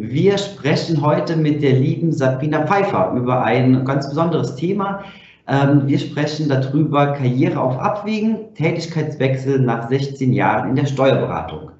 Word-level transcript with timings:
Wir 0.00 0.38
sprechen 0.38 1.02
heute 1.02 1.34
mit 1.34 1.60
der 1.60 1.72
lieben 1.72 2.12
Sabrina 2.12 2.64
Pfeiffer 2.64 3.14
über 3.16 3.42
ein 3.42 3.84
ganz 3.84 4.08
besonderes 4.08 4.54
Thema. 4.54 5.02
Ähm, 5.48 5.88
wir 5.88 5.98
sprechen 5.98 6.48
darüber 6.48 7.14
Karriere 7.14 7.58
auf 7.58 7.76
Abwägen, 7.80 8.54
Tätigkeitswechsel 8.54 9.58
nach 9.58 9.88
16 9.88 10.32
Jahren 10.32 10.68
in 10.68 10.76
der 10.76 10.86
Steuerberatung. 10.86 11.72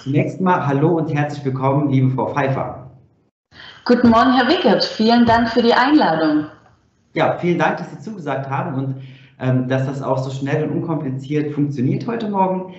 Zunächst 0.00 0.40
mal 0.40 0.66
hallo 0.66 0.98
und 0.98 1.14
herzlich 1.14 1.44
willkommen, 1.44 1.90
liebe 1.92 2.10
Frau 2.10 2.34
Pfeiffer. 2.34 2.90
Guten 3.84 4.08
Morgen, 4.08 4.34
Herr 4.34 4.48
Wickert. 4.48 4.82
Vielen 4.82 5.24
Dank 5.24 5.48
für 5.50 5.62
die 5.62 5.72
Einladung. 5.72 6.46
Ja, 7.14 7.38
vielen 7.38 7.60
Dank, 7.60 7.76
dass 7.76 7.92
Sie 7.92 8.00
zugesagt 8.00 8.50
haben 8.50 8.74
und 8.74 8.96
ähm, 9.38 9.68
dass 9.68 9.86
das 9.86 10.02
auch 10.02 10.18
so 10.18 10.32
schnell 10.32 10.64
und 10.64 10.78
unkompliziert 10.78 11.52
funktioniert 11.52 12.04
heute 12.08 12.30
Morgen. 12.30 12.74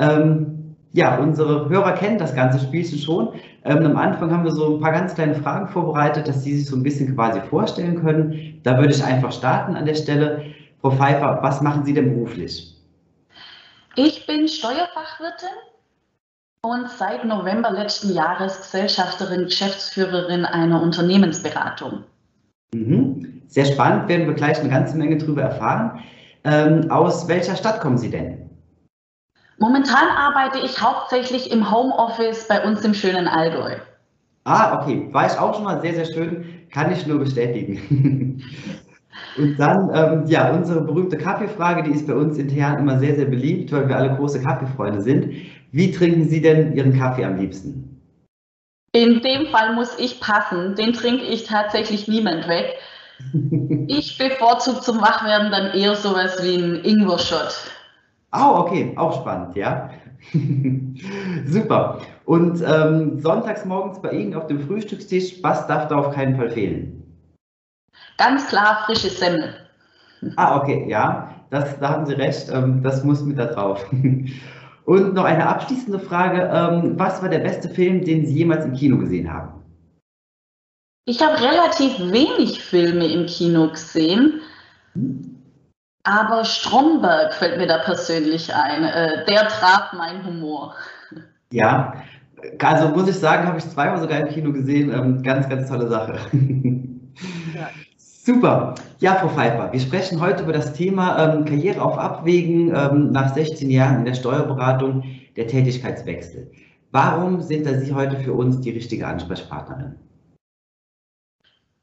Ähm, 0.00 0.61
ja, 0.92 1.18
unsere 1.18 1.68
Hörer 1.68 1.92
kennen 1.92 2.18
das 2.18 2.34
ganze 2.34 2.58
Spielchen 2.58 2.98
schon. 2.98 3.30
Ähm, 3.64 3.84
am 3.86 3.96
Anfang 3.96 4.30
haben 4.30 4.44
wir 4.44 4.52
so 4.52 4.76
ein 4.76 4.80
paar 4.80 4.92
ganz 4.92 5.14
kleine 5.14 5.34
Fragen 5.34 5.68
vorbereitet, 5.68 6.28
dass 6.28 6.44
Sie 6.44 6.56
sich 6.56 6.68
so 6.68 6.76
ein 6.76 6.82
bisschen 6.82 7.14
quasi 7.14 7.40
vorstellen 7.40 8.02
können. 8.02 8.60
Da 8.62 8.76
würde 8.78 8.92
ich 8.92 9.02
einfach 9.02 9.32
starten 9.32 9.74
an 9.74 9.86
der 9.86 9.94
Stelle. 9.94 10.44
Frau 10.80 10.90
Pfeiffer, 10.90 11.38
was 11.42 11.62
machen 11.62 11.84
Sie 11.84 11.94
denn 11.94 12.14
beruflich? 12.14 12.76
Ich 13.96 14.26
bin 14.26 14.48
Steuerfachwirtin 14.48 15.48
und 16.62 16.88
seit 16.90 17.24
November 17.24 17.70
letzten 17.70 18.12
Jahres 18.14 18.58
Gesellschafterin, 18.58 19.44
Geschäftsführerin 19.44 20.44
einer 20.44 20.82
Unternehmensberatung. 20.82 22.04
Mhm. 22.74 23.42
Sehr 23.48 23.66
spannend, 23.66 24.08
werden 24.08 24.26
wir 24.26 24.34
gleich 24.34 24.58
eine 24.60 24.70
ganze 24.70 24.96
Menge 24.96 25.18
darüber 25.18 25.42
erfahren. 25.42 26.00
Ähm, 26.44 26.90
aus 26.90 27.28
welcher 27.28 27.56
Stadt 27.56 27.80
kommen 27.80 27.98
Sie 27.98 28.10
denn? 28.10 28.50
Momentan 29.58 30.08
arbeite 30.08 30.58
ich 30.58 30.80
hauptsächlich 30.80 31.50
im 31.50 31.70
Homeoffice 31.70 32.48
bei 32.48 32.64
uns 32.64 32.84
im 32.84 32.94
schönen 32.94 33.28
Allgäu. 33.28 33.76
Ah, 34.44 34.80
okay. 34.80 35.08
War 35.12 35.26
ich 35.26 35.38
auch 35.38 35.54
schon 35.54 35.64
mal 35.64 35.80
sehr, 35.80 35.94
sehr 35.94 36.06
schön. 36.06 36.66
Kann 36.70 36.92
ich 36.92 37.06
nur 37.06 37.18
bestätigen. 37.18 38.42
Und 39.36 39.58
dann, 39.58 39.90
ähm, 39.94 40.26
ja, 40.26 40.50
unsere 40.52 40.80
berühmte 40.80 41.16
Kaffeefrage, 41.16 41.82
die 41.84 41.90
ist 41.90 42.06
bei 42.06 42.14
uns 42.14 42.38
intern 42.38 42.78
immer 42.78 42.98
sehr, 42.98 43.14
sehr 43.14 43.26
beliebt, 43.26 43.72
weil 43.72 43.88
wir 43.88 43.96
alle 43.96 44.16
große 44.16 44.42
Kaffeefreunde 44.42 45.00
sind. 45.00 45.32
Wie 45.70 45.90
trinken 45.90 46.28
Sie 46.28 46.40
denn 46.40 46.74
Ihren 46.74 46.98
Kaffee 46.98 47.24
am 47.24 47.36
liebsten? 47.36 48.00
In 48.92 49.22
dem 49.22 49.46
Fall 49.46 49.74
muss 49.74 49.98
ich 49.98 50.20
passen. 50.20 50.74
Den 50.74 50.92
trinke 50.92 51.24
ich 51.24 51.44
tatsächlich 51.44 52.08
niemand 52.08 52.48
weg. 52.48 52.74
Ich 53.86 54.18
bevorzuge 54.18 54.80
zum 54.80 55.00
Wachwerden 55.00 55.50
dann 55.52 55.72
eher 55.72 55.94
sowas 55.94 56.42
wie 56.42 56.56
ein 56.56 56.84
Ingwer-Shot. 56.84 57.54
Oh, 58.34 58.60
okay, 58.60 58.92
auch 58.96 59.20
spannend, 59.20 59.54
ja. 59.56 59.90
Super. 61.46 62.00
Und 62.24 62.62
ähm, 62.66 63.20
sonntags 63.20 63.64
morgens 63.64 64.00
bei 64.00 64.12
Ihnen 64.12 64.34
auf 64.34 64.46
dem 64.46 64.60
Frühstückstisch, 64.60 65.42
was 65.42 65.66
darf 65.66 65.88
da 65.88 65.96
auf 65.96 66.14
keinen 66.14 66.36
Fall 66.36 66.50
fehlen? 66.50 67.02
Ganz 68.16 68.46
klar 68.46 68.84
frische 68.86 69.10
Semmel. 69.10 69.54
Ah, 70.36 70.56
okay, 70.56 70.86
ja, 70.88 71.34
das, 71.50 71.78
da 71.78 71.90
haben 71.90 72.06
Sie 72.06 72.14
recht, 72.14 72.48
ähm, 72.50 72.82
das 72.82 73.04
muss 73.04 73.22
mit 73.22 73.38
da 73.38 73.46
drauf. 73.46 73.84
Und 74.84 75.14
noch 75.14 75.24
eine 75.24 75.46
abschließende 75.46 76.00
Frage. 76.00 76.50
Ähm, 76.52 76.98
was 76.98 77.22
war 77.22 77.28
der 77.28 77.38
beste 77.40 77.68
Film, 77.68 78.04
den 78.04 78.26
Sie 78.26 78.34
jemals 78.34 78.64
im 78.64 78.72
Kino 78.72 78.98
gesehen 78.98 79.32
haben? 79.32 79.62
Ich 81.04 81.20
habe 81.20 81.40
relativ 81.40 81.98
wenig 82.12 82.62
Filme 82.62 83.06
im 83.06 83.26
Kino 83.26 83.68
gesehen, 83.68 84.40
aber 86.04 86.44
Stromberg 86.44 87.34
fällt 87.34 87.58
mir 87.58 87.66
da 87.66 87.78
persönlich 87.78 88.54
ein. 88.54 88.84
Äh, 88.84 89.24
der 89.26 89.48
traf 89.48 89.92
meinen 89.92 90.24
Humor. 90.24 90.74
Ja, 91.52 91.94
also 92.60 92.88
muss 92.88 93.08
ich 93.08 93.18
sagen, 93.18 93.46
habe 93.46 93.58
ich 93.58 93.68
zweimal 93.68 94.00
sogar 94.00 94.20
im 94.20 94.28
Kino 94.28 94.52
gesehen. 94.52 94.92
Ähm, 94.92 95.22
ganz, 95.22 95.48
ganz 95.48 95.68
tolle 95.68 95.88
Sache. 95.88 96.18
Ja. 97.54 97.68
Super. 97.96 98.74
Ja, 99.00 99.16
Frau 99.16 99.28
Pfeiffer, 99.28 99.72
wir 99.72 99.80
sprechen 99.80 100.20
heute 100.20 100.44
über 100.44 100.52
das 100.52 100.72
Thema 100.72 101.34
ähm, 101.34 101.44
Karriere 101.44 101.82
auf 101.82 101.98
Abwägen 101.98 102.74
ähm, 102.74 103.10
nach 103.10 103.34
16 103.34 103.68
Jahren 103.68 103.98
in 103.98 104.04
der 104.04 104.14
Steuerberatung, 104.14 105.02
der 105.36 105.48
Tätigkeitswechsel. 105.48 106.50
Warum 106.92 107.40
sind 107.40 107.66
da 107.66 107.74
Sie 107.74 107.92
heute 107.92 108.16
für 108.18 108.32
uns 108.32 108.60
die 108.60 108.70
richtige 108.70 109.06
Ansprechpartnerin? 109.06 109.96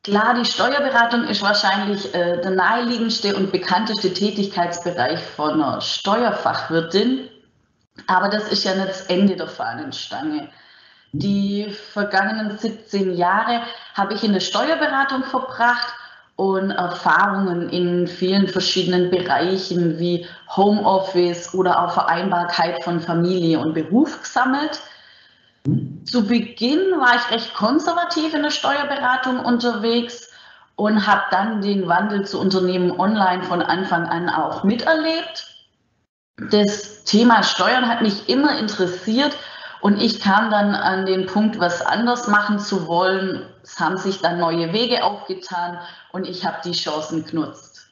Klar, 0.09 0.33
die 0.33 0.45
Steuerberatung 0.45 1.25
ist 1.25 1.43
wahrscheinlich 1.43 2.15
äh, 2.15 2.41
der 2.41 2.49
naheliegendste 2.49 3.35
und 3.35 3.51
bekannteste 3.51 4.11
Tätigkeitsbereich 4.11 5.19
von 5.19 5.61
einer 5.61 5.81
Steuerfachwirtin. 5.81 7.29
Aber 8.07 8.29
das 8.29 8.51
ist 8.51 8.63
ja 8.63 8.73
nicht 8.73 8.89
das 8.89 9.01
Ende 9.03 9.35
der 9.35 9.47
Fahnenstange. 9.47 10.49
Die 11.11 11.69
vergangenen 11.93 12.57
17 12.57 13.15
Jahre 13.15 13.61
habe 13.93 14.15
ich 14.15 14.23
in 14.23 14.33
der 14.33 14.39
Steuerberatung 14.39 15.25
verbracht 15.25 15.93
und 16.37 16.71
Erfahrungen 16.71 17.69
in 17.69 18.07
vielen 18.07 18.47
verschiedenen 18.47 19.11
Bereichen 19.11 19.99
wie 19.99 20.25
Homeoffice 20.55 21.53
oder 21.53 21.83
auch 21.83 21.91
Vereinbarkeit 21.91 22.83
von 22.83 22.99
Familie 22.99 23.59
und 23.59 23.75
Beruf 23.75 24.19
gesammelt. 24.21 24.79
Zu 26.05 26.27
Beginn 26.27 26.79
war 26.99 27.15
ich 27.15 27.31
recht 27.31 27.53
konservativ 27.53 28.33
in 28.33 28.43
der 28.43 28.51
Steuerberatung 28.51 29.39
unterwegs 29.39 30.31
und 30.75 31.05
habe 31.05 31.23
dann 31.31 31.61
den 31.61 31.87
Wandel 31.87 32.25
zu 32.25 32.39
Unternehmen 32.39 32.97
online 32.99 33.43
von 33.43 33.61
Anfang 33.61 34.05
an 34.05 34.29
auch 34.29 34.63
miterlebt. 34.63 35.47
Das 36.51 37.03
Thema 37.03 37.43
Steuern 37.43 37.87
hat 37.87 38.01
mich 38.01 38.29
immer 38.29 38.57
interessiert 38.57 39.37
und 39.81 40.01
ich 40.01 40.21
kam 40.21 40.49
dann 40.49 40.73
an 40.73 41.05
den 41.05 41.25
Punkt, 41.25 41.59
was 41.59 41.85
anders 41.85 42.27
machen 42.27 42.59
zu 42.59 42.87
wollen. 42.87 43.41
Es 43.61 43.79
haben 43.79 43.97
sich 43.97 44.21
dann 44.21 44.39
neue 44.39 44.71
Wege 44.71 45.03
aufgetan 45.03 45.79
und 46.13 46.27
ich 46.27 46.45
habe 46.45 46.57
die 46.63 46.71
Chancen 46.71 47.25
genutzt. 47.25 47.91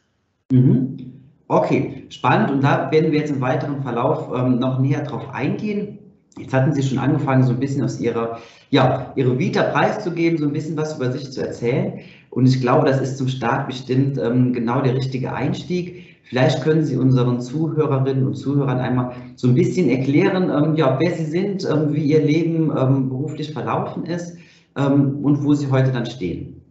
Mhm. 0.51 1.23
Okay, 1.49 2.05
spannend. 2.09 2.51
Und 2.51 2.61
da 2.61 2.91
werden 2.91 3.11
wir 3.11 3.19
jetzt 3.19 3.31
im 3.31 3.41
weiteren 3.41 3.81
Verlauf 3.81 4.33
ähm, 4.33 4.59
noch 4.59 4.79
näher 4.79 5.03
drauf 5.03 5.29
eingehen. 5.33 5.99
Jetzt 6.37 6.53
hatten 6.53 6.73
Sie 6.73 6.83
schon 6.83 6.99
angefangen, 6.99 7.43
so 7.43 7.51
ein 7.51 7.59
bisschen 7.59 7.83
aus 7.83 7.99
Ihrer, 7.99 8.39
ja, 8.69 9.13
Ihre 9.15 9.37
Vita 9.37 9.63
preiszugeben, 9.63 10.37
so 10.37 10.45
ein 10.45 10.53
bisschen 10.53 10.77
was 10.77 10.95
über 10.95 11.11
sich 11.11 11.31
zu 11.31 11.41
erzählen. 11.41 11.99
Und 12.29 12.47
ich 12.47 12.61
glaube, 12.61 12.85
das 12.85 13.01
ist 13.01 13.17
zum 13.17 13.27
Start 13.27 13.67
bestimmt 13.67 14.17
ähm, 14.17 14.53
genau 14.53 14.81
der 14.81 14.95
richtige 14.95 15.33
Einstieg. 15.33 16.17
Vielleicht 16.23 16.61
können 16.61 16.83
Sie 16.83 16.97
unseren 16.97 17.39
Zuhörerinnen 17.39 18.27
und 18.27 18.35
Zuhörern 18.35 18.79
einmal 18.79 19.13
so 19.35 19.47
ein 19.47 19.55
bisschen 19.55 19.89
erklären, 19.89 20.51
ähm, 20.51 20.75
ja, 20.75 20.97
wer 20.99 21.11
Sie 21.13 21.25
sind, 21.25 21.63
ähm, 21.63 21.93
wie 21.93 22.03
Ihr 22.03 22.21
Leben 22.21 22.71
ähm, 22.77 23.09
beruflich 23.09 23.53
verlaufen 23.53 24.05
ist 24.05 24.37
ähm, 24.75 25.23
und 25.23 25.43
wo 25.43 25.53
Sie 25.53 25.71
heute 25.71 25.91
dann 25.91 26.05
stehen. 26.05 26.61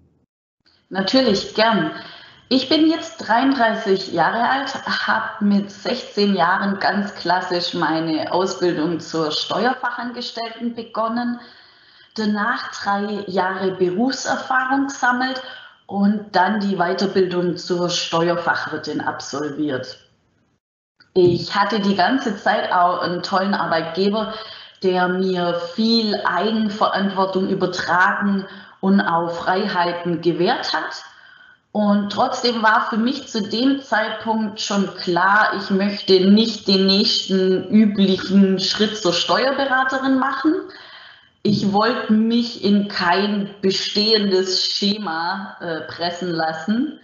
Natürlich, 0.91 1.55
gern. 1.55 1.91
Ich 2.48 2.68
bin 2.68 2.88
jetzt 2.88 3.18
33 3.26 4.12
Jahre 4.12 4.48
alt, 4.48 4.72
habe 4.86 5.44
mit 5.44 5.68
16 5.68 6.36
Jahren 6.36 6.78
ganz 6.78 7.12
klassisch 7.16 7.74
meine 7.74 8.32
Ausbildung 8.32 9.00
zur 9.00 9.32
Steuerfachangestellten 9.32 10.76
begonnen, 10.76 11.40
danach 12.14 12.70
drei 12.70 13.24
Jahre 13.26 13.72
Berufserfahrung 13.72 14.87
gesammelt 14.87 15.43
und 15.87 16.37
dann 16.37 16.60
die 16.60 16.76
Weiterbildung 16.76 17.56
zur 17.56 17.90
Steuerfachwirtin 17.90 19.00
absolviert. 19.00 19.99
Ich 21.14 21.52
hatte 21.52 21.81
die 21.81 21.96
ganze 21.96 22.37
Zeit 22.37 22.70
auch 22.70 23.00
einen 23.00 23.25
tollen 23.25 23.54
Arbeitgeber, 23.54 24.34
der 24.84 25.08
mir 25.08 25.60
viel 25.75 26.14
Eigenverantwortung 26.25 27.49
übertragen 27.49 28.46
und 28.81 29.00
auch 29.00 29.32
Freiheiten 29.32 30.20
gewährt 30.20 30.72
hat. 30.72 31.02
Und 31.76 32.11
trotzdem 32.11 32.62
war 32.62 32.88
für 32.88 32.96
mich 32.96 33.28
zu 33.28 33.50
dem 33.50 33.82
Zeitpunkt 33.82 34.62
schon 34.62 34.94
klar, 34.94 35.52
ich 35.58 35.69
möchte 35.69 36.31
nicht 36.31 36.67
den 36.69 36.87
nächsten 36.87 37.69
üblichen 37.69 38.58
Schritt 38.58 38.96
zur 38.96 39.12
Steuerberaterin 39.12 40.19
machen, 40.19 40.55
ich 41.43 41.75
wollte 41.75 42.14
mich 42.14 42.64
in 42.64 42.88
kein 42.88 43.55
bestehendes 43.61 44.64
Schema 44.64 45.58
äh, 45.61 45.82
pressen 45.82 46.31
lassen. 46.31 46.99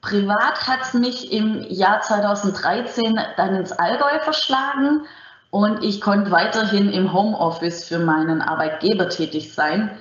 Privat 0.00 0.66
hat 0.66 0.80
es 0.84 0.94
mich 0.94 1.30
im 1.30 1.60
Jahr 1.68 2.00
2013 2.00 3.20
dann 3.36 3.56
ins 3.56 3.72
Allgäu 3.72 4.20
verschlagen 4.20 5.02
und 5.50 5.84
ich 5.84 6.00
konnte 6.00 6.30
weiterhin 6.30 6.90
im 6.92 7.12
Homeoffice 7.12 7.84
für 7.84 7.98
meinen 7.98 8.40
Arbeitgeber 8.40 9.10
tätig 9.10 9.52
sein, 9.52 9.98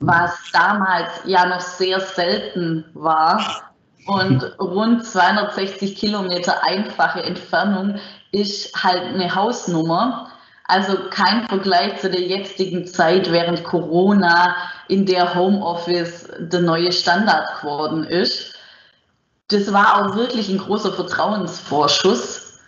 was 0.00 0.32
damals 0.52 1.10
ja 1.24 1.46
noch 1.46 1.60
sehr 1.60 2.00
selten 2.00 2.84
war. 2.94 3.72
Und 4.06 4.42
rund 4.58 5.04
260 5.04 5.96
Kilometer 5.96 6.62
einfache 6.62 7.22
Entfernung 7.22 7.98
ist 8.32 8.74
halt 8.82 9.02
eine 9.02 9.34
Hausnummer. 9.34 10.30
Also 10.66 10.96
kein 11.10 11.46
Vergleich 11.48 12.00
zu 12.00 12.10
der 12.10 12.22
jetzigen 12.22 12.86
Zeit 12.86 13.30
während 13.30 13.64
Corona, 13.64 14.56
in 14.88 15.06
der 15.06 15.34
Homeoffice 15.34 16.28
der 16.38 16.60
neue 16.60 16.92
Standard 16.92 17.60
geworden 17.60 18.04
ist. 18.04 18.54
Das 19.48 19.72
war 19.72 19.96
auch 19.96 20.16
wirklich 20.16 20.48
ein 20.48 20.58
großer 20.58 20.92
Vertrauensvorschuss. 20.92 22.60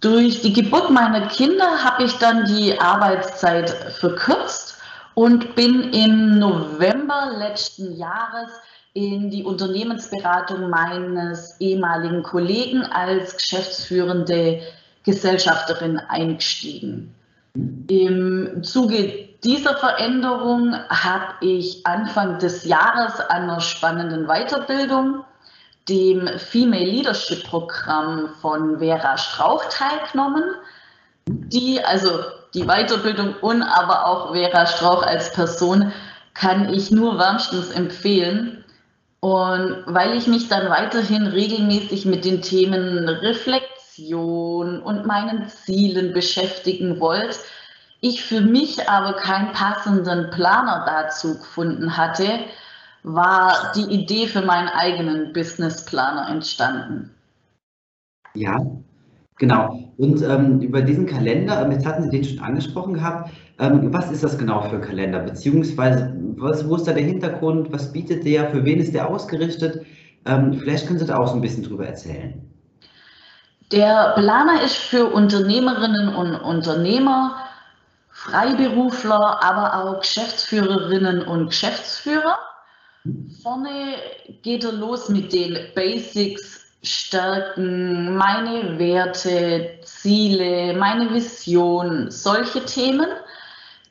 Durch 0.00 0.42
die 0.42 0.52
Geburt 0.52 0.90
meiner 0.90 1.26
Kinder 1.26 1.84
habe 1.84 2.04
ich 2.04 2.16
dann 2.18 2.44
die 2.46 2.80
Arbeitszeit 2.80 3.70
verkürzt 3.98 4.76
und 5.18 5.56
bin 5.56 5.92
im 5.92 6.38
November 6.38 7.32
letzten 7.36 7.96
Jahres 7.96 8.52
in 8.92 9.30
die 9.30 9.42
Unternehmensberatung 9.42 10.70
meines 10.70 11.60
ehemaligen 11.60 12.22
Kollegen 12.22 12.84
als 12.84 13.36
geschäftsführende 13.36 14.62
Gesellschafterin 15.02 15.98
eingestiegen. 15.98 17.12
Im 17.88 18.62
Zuge 18.62 19.28
dieser 19.42 19.76
Veränderung 19.78 20.76
habe 20.88 21.34
ich 21.40 21.84
Anfang 21.84 22.38
des 22.38 22.64
Jahres 22.64 23.18
an 23.18 23.50
einer 23.50 23.60
spannenden 23.60 24.28
Weiterbildung, 24.28 25.24
dem 25.88 26.28
Female 26.38 26.84
Leadership 26.84 27.42
Programm 27.42 28.28
von 28.40 28.78
Vera 28.78 29.18
Strauch 29.18 29.64
teilgenommen, 29.64 30.44
die, 31.28 31.82
also 31.84 32.10
die 32.54 32.64
Weiterbildung 32.64 33.34
und 33.40 33.62
aber 33.62 34.06
auch 34.06 34.32
Vera 34.32 34.66
Strauch 34.66 35.02
als 35.02 35.32
Person 35.32 35.92
kann 36.34 36.72
ich 36.72 36.90
nur 36.90 37.18
wärmstens 37.18 37.70
empfehlen. 37.70 38.64
Und 39.20 39.82
weil 39.86 40.16
ich 40.16 40.28
mich 40.28 40.48
dann 40.48 40.70
weiterhin 40.70 41.26
regelmäßig 41.26 42.06
mit 42.06 42.24
den 42.24 42.40
Themen 42.40 43.08
Reflexion 43.08 44.80
und 44.80 45.06
meinen 45.06 45.48
Zielen 45.48 46.12
beschäftigen 46.12 47.00
wollte, 47.00 47.38
ich 48.00 48.22
für 48.22 48.40
mich 48.40 48.88
aber 48.88 49.14
keinen 49.14 49.52
passenden 49.52 50.30
Planer 50.30 50.84
dazu 50.86 51.38
gefunden 51.38 51.96
hatte, 51.96 52.44
war 53.02 53.72
die 53.74 53.92
Idee 53.92 54.28
für 54.28 54.42
meinen 54.42 54.68
eigenen 54.68 55.32
Businessplaner 55.32 56.28
entstanden. 56.28 57.12
Ja, 58.34 58.64
genau. 59.38 59.92
Und 59.96 60.22
ähm, 60.22 60.60
über 60.60 60.82
diesen 60.82 61.06
Kalender, 61.06 61.62
ähm, 61.62 61.72
jetzt 61.72 61.86
hatten 61.86 62.04
Sie 62.04 62.10
den 62.10 62.24
schon 62.24 62.38
angesprochen 62.38 62.94
gehabt, 62.94 63.30
ähm, 63.58 63.92
was 63.92 64.10
ist 64.10 64.22
das 64.22 64.38
genau 64.38 64.62
für 64.62 64.76
ein 64.76 64.82
Kalender? 64.82 65.20
Beziehungsweise, 65.20 66.14
was, 66.36 66.68
wo 66.68 66.76
ist 66.76 66.86
da 66.86 66.92
der 66.92 67.04
Hintergrund? 67.04 67.72
Was 67.72 67.92
bietet 67.92 68.24
der? 68.24 68.50
Für 68.50 68.64
wen 68.64 68.78
ist 68.78 68.94
der 68.94 69.08
ausgerichtet? 69.08 69.84
Ähm, 70.26 70.54
vielleicht 70.54 70.86
können 70.86 70.98
Sie 70.98 71.06
da 71.06 71.16
auch 71.18 71.28
so 71.28 71.34
ein 71.34 71.40
bisschen 71.40 71.64
drüber 71.64 71.86
erzählen. 71.86 72.34
Der 73.72 74.12
Planer 74.14 74.62
ist 74.62 74.76
für 74.76 75.06
Unternehmerinnen 75.06 76.14
und 76.14 76.36
Unternehmer, 76.36 77.36
Freiberufler, 78.10 79.42
aber 79.42 79.74
auch 79.74 80.00
Geschäftsführerinnen 80.00 81.22
und 81.22 81.48
Geschäftsführer. 81.48 82.38
Vorne 83.42 83.96
geht 84.42 84.64
er 84.64 84.72
los 84.72 85.08
mit 85.08 85.32
den 85.32 85.56
Basics, 85.74 86.67
Stärken, 86.82 88.16
meine 88.16 88.78
Werte, 88.78 89.78
Ziele, 89.82 90.74
meine 90.74 91.12
Vision, 91.12 92.10
solche 92.10 92.64
Themen. 92.64 93.08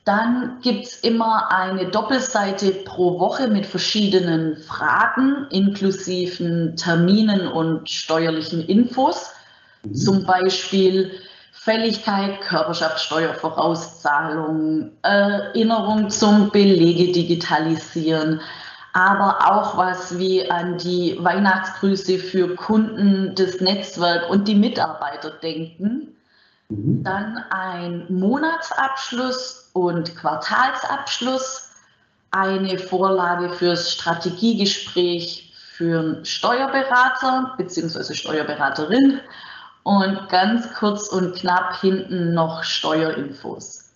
Dann 0.06 0.60
gibt 0.62 0.86
es 0.86 1.00
immer 1.02 1.52
eine 1.52 1.88
Doppelseite 1.88 2.72
pro 2.86 3.20
Woche 3.20 3.50
mit 3.50 3.66
verschiedenen 3.66 4.56
Fragen, 4.56 5.48
inklusiven 5.50 6.78
Terminen 6.78 7.50
und 7.50 7.90
steuerlichen 7.90 8.66
Infos. 8.66 9.34
Mhm. 9.84 9.96
Zum 9.96 10.26
Beispiel 10.26 11.12
Fälligkeit, 11.52 12.40
Körperschaftssteuervorauszahlung, 12.40 14.92
Erinnerung 15.02 16.10
zum 16.10 16.52
Belege 16.52 17.12
digitalisieren, 17.12 18.40
aber 18.98 19.52
auch 19.52 19.78
was 19.78 20.18
wie 20.18 20.50
an 20.50 20.80
die 20.80 21.16
Weihnachtsgrüße 21.22 22.18
für 22.18 22.56
Kunden, 22.56 23.36
das 23.36 23.62
Netzwerk 23.62 24.28
und 24.28 24.48
die 24.48 24.56
Mitarbeiter 24.56 25.30
denken. 25.30 26.16
Mhm. 26.70 27.04
Dann 27.04 27.38
ein 27.52 28.08
Monatsabschluss 28.10 29.70
und 29.74 30.16
Quartalsabschluss, 30.16 31.70
eine 32.32 32.80
Vorlage 32.80 33.52
fürs 33.52 33.92
Strategiegespräch 33.92 35.54
für 35.74 36.00
einen 36.00 36.26
Steuerberater 36.26 37.54
bzw. 37.56 38.16
Steuerberaterin 38.16 39.20
und 39.84 40.28
ganz 40.30 40.74
kurz 40.74 41.08
und 41.10 41.36
knapp 41.36 41.80
hinten 41.82 42.34
noch 42.34 42.64
Steuerinfos. 42.64 43.92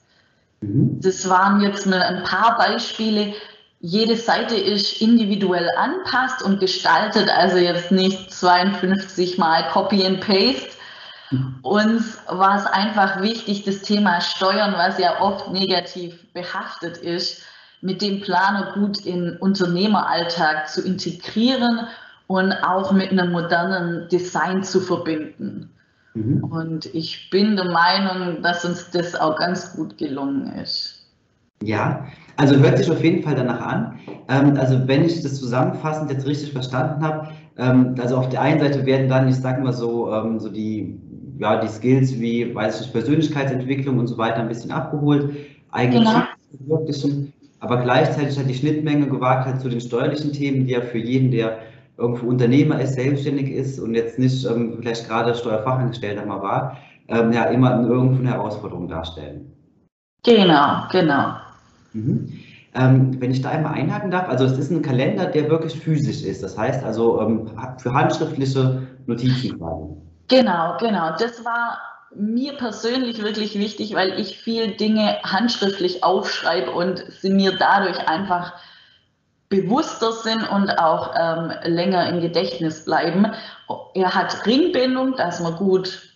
Mhm. 0.62 1.02
Das 1.02 1.28
waren 1.28 1.60
jetzt 1.62 1.88
mal 1.88 2.04
ein 2.04 2.22
paar 2.24 2.56
Beispiele. 2.60 3.34
Jede 3.82 4.16
Seite 4.16 4.56
ist 4.56 5.02
individuell 5.02 5.68
anpasst 5.76 6.44
und 6.44 6.60
gestaltet, 6.60 7.30
also 7.30 7.58
jetzt 7.58 7.92
nicht 7.92 8.32
52 8.32 9.38
mal 9.38 9.68
Copy 9.70 10.06
and 10.06 10.22
Paste, 10.22 10.70
uns 11.62 12.18
war 12.28 12.58
es 12.58 12.66
einfach 12.66 13.22
wichtig, 13.22 13.64
das 13.64 13.82
Thema 13.82 14.20
Steuern, 14.20 14.74
was 14.74 15.00
ja 15.00 15.22
oft 15.22 15.52
negativ 15.52 16.32
behaftet 16.34 16.98
ist, 16.98 17.42
mit 17.82 18.02
dem 18.02 18.22
Planer 18.22 18.74
gut 18.74 19.06
in 19.06 19.38
Unternehmeralltag 19.38 20.70
zu 20.70 20.86
integrieren 20.86 21.88
und 22.28 22.52
auch 22.64 22.92
mit 22.92 23.12
einem 23.12 23.32
modernen 23.32 24.08
Design 24.10 24.64
zu 24.64 24.82
verbinden. 24.82 25.72
Mhm. 26.14 26.44
Und 26.44 26.86
ich 26.94 27.30
bin 27.30 27.56
der 27.56 27.72
Meinung, 27.72 28.42
dass 28.44 28.66
uns 28.66 28.92
das 28.92 29.16
auch 29.16 29.38
ganz 29.38 29.74
gut 29.76 29.98
gelungen 29.98 30.54
ist. 30.60 31.01
Ja, 31.62 32.06
also 32.38 32.56
hört 32.56 32.78
sich 32.78 32.90
auf 32.90 33.04
jeden 33.04 33.24
Fall 33.24 33.36
danach 33.36 33.62
an. 33.62 34.00
Ähm, 34.30 34.58
also 34.58 34.88
wenn 34.88 35.04
ich 35.04 35.22
das 35.22 35.40
zusammenfassend 35.40 36.12
jetzt 36.12 36.26
richtig 36.26 36.52
verstanden 36.54 37.04
habe, 37.04 37.28
ähm, 37.58 37.96
also 38.00 38.18
auf 38.18 38.30
der 38.30 38.42
einen 38.42 38.60
Seite 38.60 38.86
werden 38.86 39.08
dann, 39.10 39.28
ich 39.28 39.36
sage 39.36 39.62
mal 39.62 39.74
so, 39.74 40.12
ähm, 40.12 40.40
so 40.40 40.50
die 40.50 41.00
ja, 41.42 41.60
die 41.60 41.68
Skills 41.68 42.20
wie, 42.20 42.54
weiß 42.54 42.82
ich 42.82 42.94
Persönlichkeitsentwicklung 42.94 43.98
und 43.98 44.08
so 44.08 44.18
weiter 44.18 44.38
ein 44.38 44.48
bisschen 44.48 44.72
abgeholt, 44.72 45.36
eigene 45.72 46.00
genau. 46.00 47.18
aber 47.60 47.78
gleichzeitig 47.78 48.38
hat 48.38 48.48
die 48.48 48.54
Schnittmenge 48.54 49.08
gewagt 49.08 49.48
halt 49.48 49.60
zu 49.60 49.68
den 49.68 49.82
steuerlichen 49.82 50.34
Themen, 50.34 50.66
die 50.66 50.74
ja 50.74 50.82
für 50.82 51.00
jeden, 51.00 51.32
der 51.32 51.58
irgendwo 51.98 52.28
Unternehmer 52.28 52.80
ist, 52.80 52.94
selbstständig 52.94 53.50
ist 53.52 53.80
und 53.80 53.96
jetzt 53.96 54.20
nicht 54.20 54.46
ähm, 54.46 54.78
vielleicht 54.80 55.08
gerade 55.08 55.34
Steuerfachangestellter 55.34 56.26
mal 56.26 56.42
war, 56.42 56.78
ähm, 57.08 57.32
ja 57.32 57.46
immer 57.46 57.82
irgendwo 57.82 58.20
eine 58.20 58.32
Herausforderung 58.32 58.88
darstellen. 58.88 59.52
Genau, 60.24 60.84
genau. 60.92 61.34
Mhm. 61.94 62.40
Ähm, 62.74 63.20
wenn 63.20 63.32
ich 63.32 63.42
da 63.42 63.50
einmal 63.50 63.74
einhaken 63.74 64.12
darf, 64.12 64.30
also 64.30 64.46
es 64.46 64.58
ist 64.58 64.72
ein 64.72 64.82
Kalender, 64.82 65.26
der 65.26 65.50
wirklich 65.50 65.78
physisch 65.78 66.24
ist, 66.24 66.42
das 66.42 66.58
heißt 66.58 66.86
also 66.86 67.20
ähm, 67.20 67.52
für 67.80 67.94
handschriftliche 67.94 68.88
Notizen 69.08 69.58
quasi. 69.58 69.90
Genau, 70.30 70.78
genau. 70.80 71.10
Das 71.20 71.44
war 71.44 71.80
mir 72.16 72.54
persönlich 72.54 73.22
wirklich 73.22 73.56
wichtig, 73.60 73.94
weil 73.96 74.18
ich 74.20 74.38
viel 74.38 74.72
Dinge 74.72 75.18
handschriftlich 75.24 76.04
aufschreibe 76.04 76.72
und 76.72 77.04
sie 77.10 77.30
mir 77.30 77.58
dadurch 77.58 78.08
einfach 78.08 78.54
bewusster 79.50 80.14
sind 80.14 80.50
und 80.50 80.70
auch 80.80 81.14
ähm, 81.20 81.52
länger 81.64 82.08
im 82.08 82.22
Gedächtnis 82.22 82.86
bleiben. 82.86 83.28
Er 83.94 84.16
hat 84.16 84.46
Ringbindung, 84.46 85.16
dass 85.18 85.42
man 85.42 85.56
gut 85.56 86.14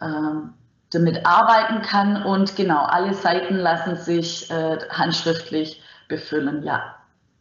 ähm, 0.00 0.54
damit 0.92 1.24
arbeiten 1.24 1.82
kann 1.82 2.22
und 2.22 2.54
genau, 2.56 2.84
alle 2.84 3.14
Seiten 3.14 3.56
lassen 3.56 3.96
sich 3.96 4.50
äh, 4.50 4.78
handschriftlich 4.90 5.82
befüllen, 6.08 6.62
ja. 6.62 6.80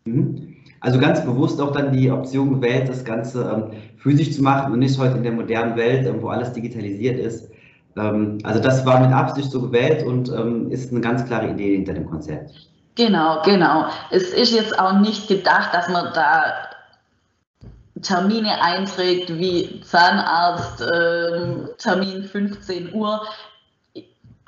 Mhm. 0.06 0.56
Also 0.80 1.00
ganz 1.00 1.24
bewusst 1.24 1.62
auch 1.62 1.74
dann 1.74 1.92
die 1.92 2.10
Option 2.10 2.60
gewählt, 2.60 2.90
das 2.90 3.06
Ganze 3.06 3.44
ähm, 3.44 3.78
physisch 3.98 4.32
zu 4.32 4.42
machen 4.42 4.74
und 4.74 4.80
nicht 4.80 4.98
heute 4.98 5.18
in 5.18 5.24
der 5.24 5.32
modernen 5.32 5.76
Welt, 5.76 6.08
ähm, 6.08 6.22
wo 6.22 6.30
alles 6.30 6.54
digitalisiert 6.54 7.20
ist. 7.20 7.52
Ähm, 7.98 8.40
also 8.44 8.60
das 8.60 8.84
war 8.86 9.00
mit 9.00 9.12
Absicht 9.12 9.52
so 9.52 9.62
gewählt 9.62 10.04
und 10.04 10.30
ähm, 10.30 10.72
ist 10.72 10.92
eine 10.92 11.02
ganz 11.02 11.24
klare 11.26 11.50
Idee 11.50 11.76
hinter 11.76 11.94
dem 11.94 12.10
Konzept. 12.10 12.52
Genau, 12.96 13.42
genau. 13.44 13.86
Es 14.10 14.32
ist 14.32 14.54
jetzt 14.54 14.78
auch 14.80 15.00
nicht 15.00 15.28
gedacht, 15.28 15.74
dass 15.74 15.88
man 15.88 16.08
da 16.14 16.71
Termine 18.02 18.62
einträgt 18.62 19.38
wie 19.38 19.82
Zahnarzt, 19.82 20.84
ähm, 20.94 21.70
Termin 21.78 22.24
15 22.24 22.94
Uhr. 22.94 23.26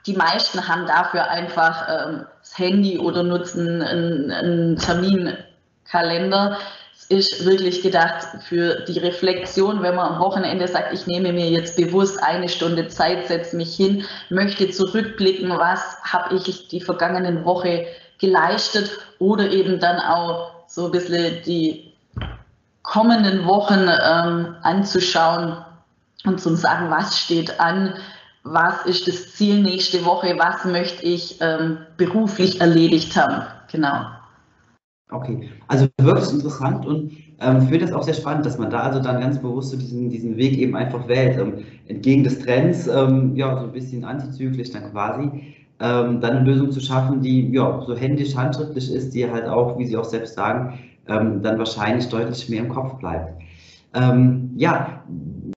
Die 0.05 0.13
meisten 0.13 0.67
haben 0.67 0.85
dafür 0.85 1.29
einfach 1.29 1.87
ähm, 1.87 2.25
das 2.41 2.57
Handy 2.57 2.99
oder 2.99 3.23
nutzen 3.23 3.81
einen, 3.81 4.31
einen 4.31 4.77
Terminkalender 4.77 6.57
Es 6.95 7.05
ist 7.05 7.45
wirklich 7.45 7.81
gedacht 7.81 8.27
für 8.47 8.81
die 8.81 8.99
Reflexion, 8.99 9.81
wenn 9.81 9.95
man 9.95 10.13
am 10.13 10.19
Wochenende 10.19 10.67
sagt, 10.67 10.93
ich 10.93 11.07
nehme 11.07 11.31
mir 11.31 11.49
jetzt 11.49 11.77
bewusst 11.77 12.21
eine 12.21 12.49
Stunde 12.49 12.87
Zeit, 12.87 13.27
setze 13.27 13.55
mich 13.55 13.75
hin, 13.75 14.05
möchte 14.29 14.69
zurückblicken, 14.69 15.49
was 15.51 15.97
habe 16.03 16.35
ich 16.35 16.67
die 16.67 16.81
vergangenen 16.81 17.45
Woche 17.45 17.87
geleistet 18.19 18.91
oder 19.19 19.49
eben 19.51 19.79
dann 19.79 19.99
auch 19.99 20.51
so 20.67 20.85
ein 20.85 20.91
bisschen 20.91 21.43
die 21.45 21.92
kommenden 22.93 23.45
Wochen 23.47 23.87
ähm, 23.87 24.55
anzuschauen 24.61 25.57
und 26.25 26.39
zu 26.39 26.55
sagen, 26.55 26.91
was 26.91 27.17
steht 27.17 27.59
an, 27.59 27.95
was 28.43 28.85
ist 28.85 29.07
das 29.07 29.33
Ziel 29.33 29.63
nächste 29.63 30.05
Woche, 30.05 30.35
was 30.37 30.63
möchte 30.65 31.03
ich 31.03 31.41
ähm, 31.41 31.77
beruflich 31.97 32.61
erledigt 32.61 33.17
haben. 33.17 33.47
Genau. 33.71 34.05
Okay, 35.09 35.49
also 35.67 35.87
wirklich 35.99 36.33
interessant 36.33 36.85
und 36.85 37.11
ähm, 37.39 37.67
finde 37.67 37.85
es 37.85 37.91
auch 37.91 38.03
sehr 38.03 38.13
spannend, 38.13 38.45
dass 38.45 38.59
man 38.59 38.69
da 38.69 38.81
also 38.81 38.99
dann 38.99 39.19
ganz 39.19 39.39
bewusst 39.39 39.71
so 39.71 39.77
diesen, 39.77 40.11
diesen 40.11 40.37
Weg 40.37 40.57
eben 40.59 40.75
einfach 40.75 41.07
wählt, 41.07 41.39
ähm, 41.39 41.65
entgegen 41.87 42.23
des 42.23 42.39
Trends, 42.39 42.87
ähm, 42.87 43.35
ja, 43.35 43.57
so 43.57 43.65
ein 43.65 43.71
bisschen 43.71 44.05
antizyklisch 44.05 44.69
dann 44.69 44.91
quasi, 44.91 45.55
ähm, 45.79 46.21
dann 46.21 46.37
eine 46.37 46.45
Lösung 46.45 46.71
zu 46.71 46.79
schaffen, 46.79 47.21
die 47.21 47.51
ja 47.51 47.81
so 47.87 47.95
händisch, 47.95 48.35
handschriftlich 48.35 48.93
ist, 48.93 49.15
die 49.15 49.29
halt 49.29 49.47
auch, 49.47 49.79
wie 49.79 49.85
Sie 49.85 49.97
auch 49.97 50.05
selbst 50.05 50.35
sagen, 50.35 50.77
ähm, 51.07 51.41
dann 51.41 51.57
wahrscheinlich 51.57 52.07
deutlich 52.09 52.49
mehr 52.49 52.61
im 52.61 52.69
Kopf 52.69 52.99
bleibt. 52.99 53.41
Ähm, 53.93 54.51
ja, 54.55 55.03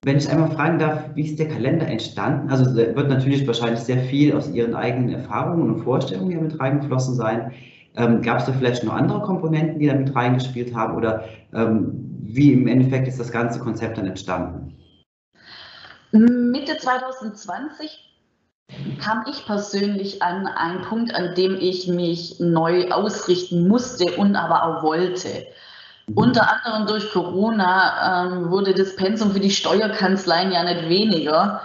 wenn 0.03 0.17
ich 0.17 0.29
einmal 0.29 0.51
fragen 0.51 0.79
darf, 0.79 1.03
wie 1.15 1.23
ist 1.23 1.39
der 1.39 1.47
Kalender 1.47 1.87
entstanden? 1.87 2.49
Also 2.49 2.75
wird 2.75 3.09
natürlich 3.09 3.47
wahrscheinlich 3.47 3.79
sehr 3.79 3.97
viel 3.97 4.35
aus 4.35 4.49
Ihren 4.49 4.75
eigenen 4.75 5.09
Erfahrungen 5.09 5.73
und 5.73 5.83
Vorstellungen 5.83 6.31
hier 6.31 6.41
mit 6.41 6.59
reingeflossen 6.59 7.15
sein. 7.15 7.51
Ähm, 7.95 8.21
Gab 8.21 8.39
es 8.39 8.45
da 8.45 8.53
vielleicht 8.53 8.83
noch 8.83 8.93
andere 8.93 9.21
Komponenten, 9.21 9.79
die 9.79 9.87
da 9.87 9.95
mit 9.95 10.15
reingespielt 10.15 10.75
haben? 10.75 10.95
Oder 10.95 11.25
ähm, 11.53 12.19
wie 12.21 12.53
im 12.53 12.67
Endeffekt 12.67 13.07
ist 13.07 13.19
das 13.19 13.31
ganze 13.31 13.59
Konzept 13.59 13.97
dann 13.97 14.05
entstanden? 14.05 14.75
Mitte 16.11 16.77
2020 16.77 18.06
kam 19.07 19.25
ich 19.29 19.45
persönlich 19.45 20.21
an 20.21 20.47
einen 20.47 20.81
Punkt, 20.81 21.15
an 21.15 21.35
dem 21.35 21.57
ich 21.59 21.87
mich 21.87 22.39
neu 22.39 22.89
ausrichten 22.89 23.67
musste 23.67 24.05
und 24.17 24.35
aber 24.35 24.63
auch 24.63 24.83
wollte. 24.83 25.47
Unter 26.13 26.49
anderem 26.49 26.87
durch 26.87 27.11
Corona 27.11 28.25
ähm, 28.25 28.49
wurde 28.49 28.73
das 28.73 28.95
Pensum 28.95 29.31
für 29.31 29.39
die 29.39 29.51
Steuerkanzleien 29.51 30.51
ja 30.51 30.63
nicht 30.63 30.89
weniger. 30.89 31.61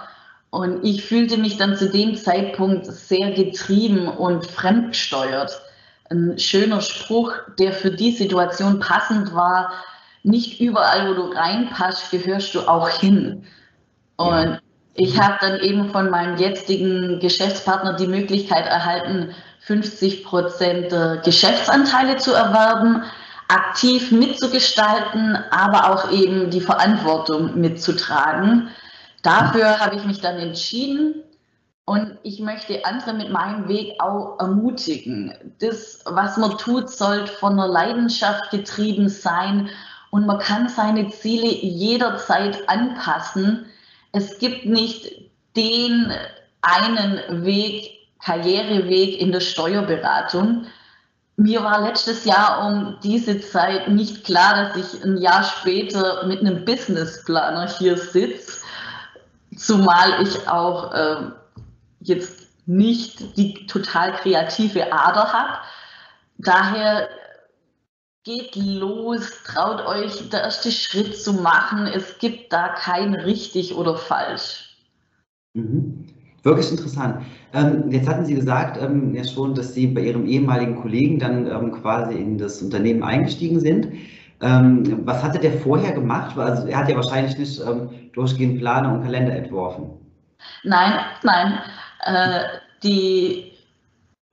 Und 0.51 0.85
ich 0.85 1.05
fühlte 1.05 1.39
mich 1.39 1.57
dann 1.57 1.77
zu 1.77 1.89
dem 1.89 2.17
Zeitpunkt 2.17 2.87
sehr 2.87 3.33
getrieben 3.33 4.09
und 4.09 4.45
fremdgesteuert. 4.45 5.61
Ein 6.11 6.39
schöner 6.39 6.81
Spruch, 6.81 7.33
der 7.59 7.73
für 7.73 7.91
die 7.91 8.13
Situation 8.13 8.81
passend 8.81 9.33
war. 9.33 9.73
Nicht 10.25 10.61
überall, 10.61 11.09
wo 11.09 11.15
du 11.15 11.33
reinpasst, 11.33 12.11
gehörst 12.11 12.55
du 12.55 12.61
auch 12.69 12.89
hin. 12.89 13.45
Und 14.17 14.61
ich 14.95 15.21
habe 15.21 15.39
dann 15.41 15.61
eben 15.61 15.91
von 15.91 16.11
meinem 16.11 16.37
jetzigen 16.37 17.19
Geschäftspartner 17.21 17.95
die 17.95 18.07
Möglichkeit 18.07 18.67
erhalten, 18.67 19.35
50 19.61 20.25
Prozent 20.25 20.95
Geschäftsanteile 21.25 22.17
zu 22.17 22.33
erwerben 22.33 23.05
aktiv 23.53 24.13
mitzugestalten, 24.13 25.37
aber 25.51 25.91
auch 25.91 26.11
eben 26.11 26.51
die 26.51 26.61
Verantwortung 26.61 27.61
mitzutragen. 27.61 28.71
Dafür 29.23 29.79
habe 29.79 29.97
ich 29.97 30.05
mich 30.05 30.21
dann 30.21 30.39
entschieden 30.39 31.23
und 31.85 32.17
ich 32.23 32.41
möchte 32.41 32.85
andere 32.85 33.13
mit 33.13 33.31
meinem 33.31 33.69
Weg 33.69 34.01
auch 34.01 34.39
ermutigen. 34.39 35.35
Das, 35.61 36.01
was 36.07 36.37
man 36.39 36.57
tut, 36.57 36.91
sollte 36.91 37.31
von 37.33 37.53
einer 37.53 37.69
Leidenschaft 37.69 38.51
getrieben 38.51 39.09
sein 39.09 39.69
und 40.11 40.27
man 40.27 40.39
kann 40.39 40.69
seine 40.69 41.09
Ziele 41.11 41.49
jederzeit 41.49 42.69
anpassen. 42.69 43.67
Es 44.13 44.39
gibt 44.39 44.67
nicht 44.67 45.11
den 45.57 46.13
einen 46.61 47.45
Weg, 47.45 47.91
Karriereweg 48.25 49.21
in 49.21 49.33
der 49.33 49.41
Steuerberatung, 49.41 50.67
mir 51.37 51.65
war 51.65 51.81
letztes 51.81 52.25
Jahr 52.25 52.67
um 52.67 52.99
diese 53.03 53.41
Zeit 53.41 53.89
nicht 53.89 54.25
klar, 54.25 54.55
dass 54.55 54.77
ich 54.77 55.03
ein 55.03 55.17
Jahr 55.17 55.43
später 55.43 56.27
mit 56.27 56.41
einem 56.41 56.65
Businessplaner 56.65 57.69
hier 57.69 57.97
sitze, 57.97 58.61
zumal 59.57 60.23
ich 60.23 60.49
auch 60.49 60.93
äh, 60.93 61.17
jetzt 62.01 62.49
nicht 62.67 63.37
die 63.37 63.67
total 63.67 64.13
kreative 64.13 64.93
Ader 64.93 65.33
habe. 65.33 65.59
Daher 66.39 67.09
geht 68.25 68.55
los, 68.57 69.43
traut 69.45 69.85
euch, 69.87 70.29
der 70.31 70.43
erste 70.43 70.71
Schritt 70.71 71.17
zu 71.17 71.33
machen. 71.33 71.87
Es 71.87 72.19
gibt 72.19 72.53
da 72.53 72.69
kein 72.69 73.15
richtig 73.15 73.75
oder 73.75 73.97
falsch. 73.97 74.77
Mhm. 75.55 76.07
Wirklich 76.45 76.71
interessant. 76.71 77.25
Ähm, 77.53 77.91
jetzt 77.91 78.09
hatten 78.09 78.25
Sie 78.25 78.35
gesagt 78.35 78.81
ähm, 78.83 79.15
ja 79.15 79.23
schon, 79.25 79.55
dass 79.55 79.75
Sie 79.75 79.87
bei 79.87 80.01
Ihrem 80.01 80.27
ehemaligen 80.27 80.81
Kollegen 80.81 81.19
dann 81.19 81.47
ähm, 81.47 81.73
quasi 81.73 82.15
in 82.17 82.37
das 82.37 82.61
Unternehmen 82.63 83.05
eingestiegen 83.05 83.61
sind. 83.61 83.89
Ähm, 84.41 85.03
was 85.07 85.23
hatte 85.23 85.39
der 85.39 85.53
vorher 85.53 85.93
gemacht? 85.93 86.37
Also 86.37 86.67
er 86.67 86.79
hat 86.79 86.89
ja 86.89 86.97
wahrscheinlich 86.97 87.39
nicht 87.39 87.61
ähm, 87.61 88.11
durchgehend 88.13 88.59
Planer 88.59 88.93
und 88.93 89.03
Kalender 89.03 89.37
entworfen. 89.37 89.91
Nein, 90.65 90.99
nein. 91.23 91.59
Äh, 92.05 92.45
die 92.83 93.53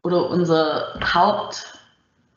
oder 0.03 0.29
unser 0.31 0.99
Haupt, 1.13 1.78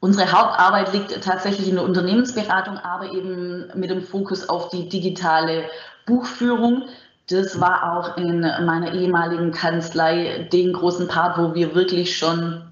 unsere 0.02 0.32
Hauptarbeit 0.32 0.92
liegt 0.92 1.22
tatsächlich 1.22 1.68
in 1.68 1.76
der 1.76 1.84
Unternehmensberatung, 1.84 2.76
aber 2.78 3.12
eben 3.12 3.70
mit 3.76 3.88
dem 3.88 4.02
Fokus 4.02 4.48
auf 4.48 4.68
die 4.68 4.88
digitale 4.88 5.70
Buchführung. 6.06 6.88
Das 7.30 7.60
war 7.60 7.96
auch 7.96 8.16
in 8.16 8.40
meiner 8.40 8.92
ehemaligen 8.94 9.52
Kanzlei 9.52 10.48
den 10.52 10.72
großen 10.72 11.06
Part, 11.06 11.38
wo 11.38 11.54
wir 11.54 11.76
wirklich 11.76 12.18
schon, 12.18 12.64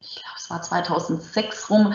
ich 0.00 0.16
glaube, 0.16 0.36
es 0.36 0.50
war 0.50 0.60
2006 0.60 1.70
rum, 1.70 1.94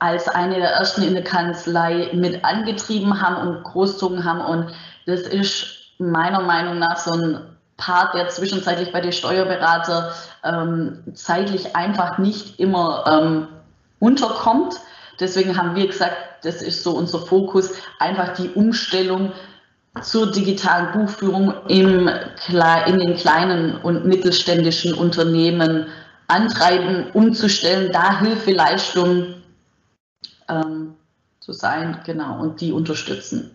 als 0.00 0.28
eine 0.28 0.56
der 0.56 0.70
ersten 0.72 1.02
in 1.02 1.14
der 1.14 1.24
Kanzlei 1.24 2.10
mit 2.12 2.44
angetrieben 2.44 3.22
haben 3.22 3.48
und 3.48 3.64
großzogen 3.64 4.22
haben. 4.22 4.42
Und 4.42 4.70
das 5.06 5.22
ist 5.22 5.66
meiner 5.96 6.40
Meinung 6.40 6.78
nach 6.78 6.98
so 6.98 7.12
ein 7.12 7.40
Part, 7.78 8.12
der 8.12 8.28
zwischenzeitlich 8.28 8.92
bei 8.92 9.00
den 9.00 9.12
Steuerberater 9.12 10.12
ähm, 10.44 11.04
zeitlich 11.14 11.74
einfach 11.74 12.18
nicht 12.18 12.60
immer 12.60 13.04
ähm, 13.06 13.48
unterkommt. 13.98 14.74
Deswegen 15.20 15.56
haben 15.56 15.74
wir 15.74 15.86
gesagt, 15.86 16.16
das 16.42 16.62
ist 16.62 16.82
so 16.82 16.92
unser 16.92 17.18
Fokus, 17.18 17.72
einfach 17.98 18.34
die 18.34 18.48
Umstellung 18.50 19.32
zur 20.02 20.30
digitalen 20.30 20.92
Buchführung 20.92 21.52
im, 21.68 22.08
in 22.86 22.98
den 22.98 23.16
kleinen 23.16 23.76
und 23.82 24.06
mittelständischen 24.06 24.94
Unternehmen 24.94 25.86
antreiben, 26.28 27.10
umzustellen, 27.14 27.90
da 27.92 28.20
Hilfeleistung 28.20 29.34
ähm, 30.48 30.94
zu 31.40 31.52
sein, 31.52 31.98
genau, 32.04 32.40
und 32.40 32.60
die 32.60 32.70
unterstützen. 32.70 33.50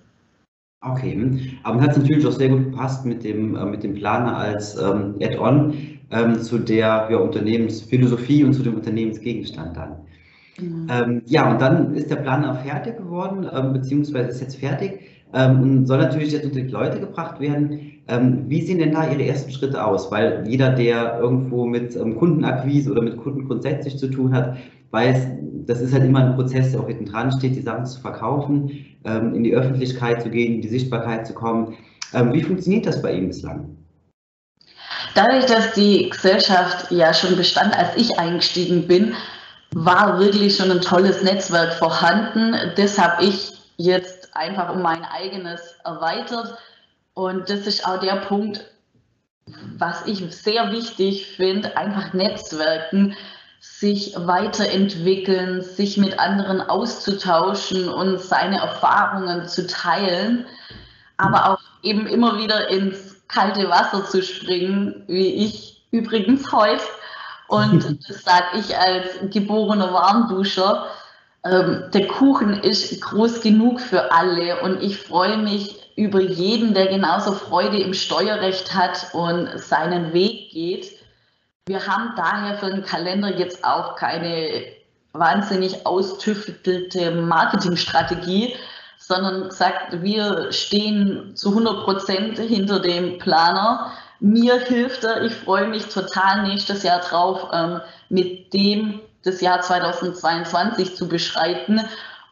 Okay, 0.81 1.57
aber 1.63 1.81
hat 1.81 1.91
es 1.91 1.97
natürlich 1.97 2.25
auch 2.27 2.31
sehr 2.33 2.49
gut 2.49 2.71
gepasst 2.71 3.05
mit 3.05 3.23
dem, 3.23 3.55
äh, 3.55 3.65
mit 3.65 3.83
dem 3.83 3.93
Planer 3.93 4.35
als 4.35 4.75
ähm, 4.75 5.15
Add-on 5.21 5.99
ähm, 6.11 6.41
zu 6.41 6.57
der 6.57 7.07
ja, 7.09 7.17
Unternehmensphilosophie 7.17 8.43
und 8.43 8.53
zu 8.53 8.63
dem 8.63 8.75
Unternehmensgegenstand 8.75 9.77
dann. 9.77 10.05
Mhm. 10.59 10.87
Ähm, 10.89 11.21
ja, 11.25 11.51
und 11.51 11.61
dann 11.61 11.93
ist 11.95 12.09
der 12.09 12.17
Planer 12.17 12.55
fertig 12.55 12.97
geworden, 12.97 13.47
ähm, 13.51 13.73
beziehungsweise 13.73 14.29
ist 14.29 14.41
jetzt 14.41 14.57
fertig 14.57 14.99
ähm, 15.33 15.61
und 15.61 15.87
soll 15.87 15.97
natürlich 15.97 16.31
jetzt 16.31 16.45
unter 16.45 16.61
die 16.61 16.67
Leute 16.67 16.99
gebracht 16.99 17.39
werden. 17.39 18.03
Ähm, 18.07 18.43
wie 18.47 18.61
sehen 18.61 18.79
denn 18.79 18.91
da 18.91 19.09
Ihre 19.09 19.25
ersten 19.25 19.51
Schritte 19.51 19.83
aus? 19.83 20.11
Weil 20.11 20.43
jeder, 20.47 20.71
der 20.71 21.19
irgendwo 21.19 21.65
mit 21.65 21.95
ähm, 21.95 22.17
Kundenakquise 22.17 22.91
oder 22.91 23.01
mit 23.01 23.17
Kunden 23.17 23.47
grundsätzlich 23.47 23.97
zu 23.97 24.07
tun 24.07 24.33
hat, 24.33 24.57
weiß, 24.91 25.27
das 25.65 25.81
ist 25.81 25.93
halt 25.93 26.03
immer 26.03 26.19
ein 26.19 26.35
Prozess, 26.35 26.71
der 26.71 26.81
auch 26.81 26.87
hinten 26.87 27.05
dran 27.05 27.31
steht, 27.31 27.55
die 27.55 27.61
Sachen 27.61 27.85
zu 27.85 27.99
verkaufen, 27.99 28.85
ähm, 29.05 29.33
in 29.33 29.43
die 29.43 29.55
Öffentlichkeit 29.55 30.21
zu 30.21 30.29
gehen, 30.29 30.55
in 30.55 30.61
die 30.61 30.67
Sichtbarkeit 30.67 31.25
zu 31.25 31.33
kommen. 31.33 31.75
Wie 32.31 32.43
funktioniert 32.43 32.85
das 32.85 33.01
bei 33.01 33.11
Ihnen 33.11 33.29
bislang? 33.29 33.75
Dadurch, 35.15 35.45
dass 35.47 35.73
die 35.73 36.11
Gesellschaft 36.11 36.91
ja 36.91 37.11
schon 37.11 37.35
bestand, 37.35 37.75
als 37.75 37.97
ich 37.97 38.19
eingestiegen 38.19 38.85
bin, 38.85 39.13
war 39.75 40.19
wirklich 40.19 40.55
schon 40.55 40.71
ein 40.71 40.81
tolles 40.81 41.23
Netzwerk 41.23 41.73
vorhanden. 41.73 42.55
Das 42.75 42.97
habe 42.97 43.23
ich 43.23 43.53
jetzt 43.77 44.35
einfach 44.35 44.73
um 44.73 44.81
mein 44.81 45.03
eigenes 45.03 45.75
erweitert. 45.83 46.57
Und 47.13 47.49
das 47.49 47.67
ist 47.67 47.85
auch 47.85 47.99
der 47.99 48.17
Punkt, 48.17 48.65
was 49.77 50.05
ich 50.05 50.19
sehr 50.33 50.71
wichtig 50.71 51.27
finde, 51.35 51.75
einfach 51.77 52.13
Netzwerken, 52.13 53.15
sich 53.59 54.13
weiterentwickeln, 54.17 55.61
sich 55.61 55.97
mit 55.97 56.19
anderen 56.19 56.61
auszutauschen 56.61 57.87
und 57.87 58.19
seine 58.19 58.59
Erfahrungen 58.59 59.47
zu 59.47 59.67
teilen, 59.67 60.45
aber 61.17 61.49
auch 61.49 61.59
eben 61.81 62.07
immer 62.07 62.37
wieder 62.39 62.69
ins 62.69 63.25
kalte 63.27 63.69
Wasser 63.69 64.05
zu 64.05 64.21
springen, 64.21 65.03
wie 65.07 65.45
ich 65.45 65.85
übrigens 65.91 66.51
heute. 66.51 66.83
Und 67.53 67.99
das 68.09 68.23
sage 68.23 68.57
ich 68.59 68.75
als 68.75 69.31
geborener 69.31 69.93
Warmduscher 69.93 70.87
ähm, 71.45 71.85
der 71.93 72.07
Kuchen 72.07 72.61
ist 72.63 73.01
groß 73.01 73.41
genug 73.41 73.81
für 73.81 74.11
alle 74.11 74.61
und 74.61 74.81
ich 74.81 74.97
freue 74.97 75.37
mich 75.37 75.75
über 75.95 76.21
jeden, 76.21 76.73
der 76.73 76.87
genauso 76.87 77.33
Freude 77.33 77.79
im 77.79 77.93
Steuerrecht 77.93 78.73
hat 78.73 79.13
und 79.13 79.47
seinen 79.59 80.13
Weg 80.13 80.51
geht. 80.51 80.91
Wir 81.67 81.85
haben 81.85 82.13
daher 82.15 82.57
für 82.57 82.71
den 82.71 82.83
Kalender 82.83 83.37
jetzt 83.37 83.63
auch 83.63 83.95
keine 83.95 84.63
wahnsinnig 85.11 85.85
austüftelte 85.85 87.11
Marketingstrategie, 87.11 88.55
sondern 88.97 89.51
sagt, 89.51 90.01
wir 90.01 90.51
stehen 90.51 91.35
zu 91.35 91.49
100 91.49 91.83
Prozent 91.83 92.39
hinter 92.39 92.79
dem 92.79 93.17
Planer. 93.19 93.91
Mir 94.25 94.57
hilft 94.57 95.03
er, 95.03 95.21
ich 95.25 95.33
freue 95.33 95.67
mich 95.67 95.87
total 95.87 96.47
nächstes 96.47 96.83
Jahr 96.83 97.01
drauf, 97.01 97.49
ähm, 97.51 97.81
mit 98.07 98.53
dem 98.53 99.01
das 99.23 99.41
Jahr 99.41 99.59
2022 99.59 100.95
zu 100.95 101.09
beschreiten. 101.09 101.81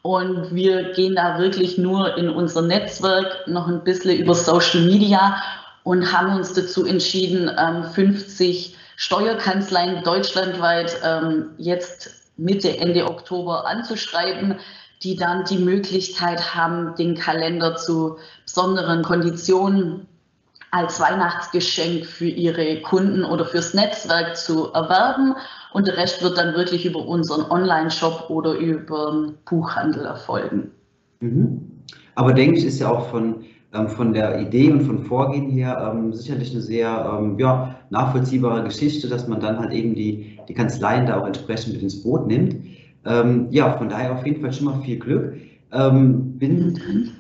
Und 0.01 0.55
wir 0.55 0.93
gehen 0.93 1.15
da 1.15 1.37
wirklich 1.37 1.77
nur 1.77 2.15
in 2.15 2.29
unser 2.29 2.61
Netzwerk 2.61 3.45
noch 3.45 3.67
ein 3.67 3.83
bisschen 3.83 4.17
über 4.17 4.33
Social 4.33 4.85
Media 4.85 5.35
und 5.83 6.13
haben 6.13 6.33
uns 6.33 6.53
dazu 6.53 6.85
entschieden, 6.85 7.51
50 7.93 8.69
ähm, 8.69 8.75
Steuerkanzleien 8.95 10.01
deutschlandweit 10.05 10.95
ähm, 11.03 11.49
jetzt 11.57 12.09
Mitte, 12.37 12.77
Ende 12.77 13.05
Oktober 13.05 13.67
anzuschreiben, 13.67 14.55
die 15.03 15.17
dann 15.17 15.43
die 15.43 15.57
Möglichkeit 15.57 16.55
haben, 16.55 16.95
den 16.95 17.15
Kalender 17.15 17.75
zu 17.75 18.17
besonderen 18.45 19.03
Konditionen 19.03 20.07
als 20.71 20.99
Weihnachtsgeschenk 20.99 22.05
für 22.05 22.27
ihre 22.27 22.81
Kunden 22.81 23.25
oder 23.25 23.45
fürs 23.45 23.73
Netzwerk 23.73 24.37
zu 24.37 24.71
erwerben. 24.73 25.35
Und 25.73 25.87
der 25.87 25.97
Rest 25.97 26.23
wird 26.23 26.37
dann 26.37 26.55
wirklich 26.55 26.85
über 26.85 27.05
unseren 27.05 27.49
Online-Shop 27.51 28.29
oder 28.29 28.53
über 28.53 29.11
den 29.11 29.37
Buchhandel 29.45 30.05
erfolgen. 30.05 30.71
Mhm. 31.19 31.61
Aber 32.15 32.33
denke 32.33 32.57
ich, 32.57 32.65
ist 32.65 32.79
ja 32.79 32.89
auch 32.89 33.09
von, 33.09 33.43
ähm, 33.73 33.89
von 33.89 34.13
der 34.13 34.39
Idee 34.39 34.71
und 34.71 34.81
von 34.81 35.03
Vorgehen 35.05 35.49
her 35.49 35.93
ähm, 35.93 36.13
sicherlich 36.13 36.51
eine 36.51 36.61
sehr 36.61 37.19
ähm, 37.19 37.37
ja, 37.37 37.75
nachvollziehbare 37.89 38.63
Geschichte, 38.63 39.07
dass 39.07 39.27
man 39.27 39.41
dann 39.41 39.59
halt 39.59 39.71
eben 39.71 39.93
die, 39.93 40.39
die 40.47 40.53
Kanzleien 40.53 41.05
da 41.05 41.19
auch 41.19 41.27
entsprechend 41.27 41.73
mit 41.73 41.81
ins 41.81 42.01
Boot 42.01 42.27
nimmt. 42.27 42.55
Ähm, 43.05 43.47
ja, 43.51 43.77
von 43.77 43.89
daher 43.89 44.13
auf 44.13 44.25
jeden 44.25 44.41
Fall 44.41 44.53
schon 44.53 44.65
mal 44.65 44.81
viel 44.81 44.99
Glück. 44.99 45.33
Ähm, 45.73 46.37
bin 46.37 47.13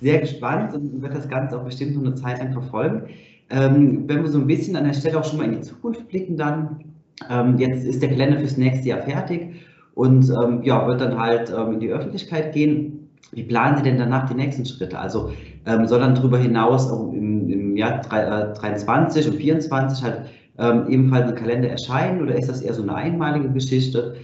sehr 0.00 0.20
gespannt 0.20 0.74
und 0.74 1.02
werde 1.02 1.16
das 1.16 1.28
Ganze 1.28 1.58
auch 1.58 1.64
bestimmt 1.64 1.96
noch 1.96 2.02
eine 2.02 2.14
Zeit 2.14 2.38
lang 2.38 2.52
verfolgen. 2.52 3.08
Ähm, 3.50 4.04
wenn 4.06 4.22
wir 4.22 4.30
so 4.30 4.38
ein 4.38 4.46
bisschen 4.46 4.76
an 4.76 4.84
der 4.84 4.92
Stelle 4.92 5.18
auch 5.18 5.24
schon 5.24 5.38
mal 5.38 5.44
in 5.44 5.52
die 5.52 5.60
Zukunft 5.60 6.08
blicken, 6.08 6.36
dann 6.36 6.84
ähm, 7.30 7.56
jetzt 7.58 7.84
ist 7.84 8.02
der 8.02 8.10
Kalender 8.10 8.38
fürs 8.38 8.56
nächste 8.56 8.88
Jahr 8.88 9.02
fertig 9.02 9.54
und 9.94 10.30
ähm, 10.30 10.62
ja, 10.62 10.86
wird 10.86 11.00
dann 11.00 11.18
halt 11.18 11.52
ähm, 11.56 11.74
in 11.74 11.80
die 11.80 11.90
Öffentlichkeit 11.90 12.52
gehen. 12.52 13.08
Wie 13.32 13.42
planen 13.42 13.76
Sie 13.76 13.82
denn 13.82 13.98
danach 13.98 14.28
die 14.28 14.34
nächsten 14.34 14.64
Schritte? 14.64 14.98
Also 14.98 15.32
ähm, 15.66 15.86
soll 15.86 16.00
dann 16.00 16.14
darüber 16.14 16.38
hinaus 16.38 16.90
auch 16.90 17.12
im, 17.12 17.48
im 17.50 17.76
Jahr 17.76 18.02
2023 18.02 19.26
äh, 19.26 19.28
und 19.28 19.36
2024 19.36 20.04
halt 20.04 20.20
ähm, 20.58 20.88
ebenfalls 20.88 21.28
ein 21.28 21.34
Kalender 21.34 21.68
erscheinen 21.68 22.22
oder 22.22 22.36
ist 22.36 22.48
das 22.48 22.62
eher 22.62 22.74
so 22.74 22.82
eine 22.82 22.94
einmalige 22.94 23.50
Geschichte? 23.50 24.16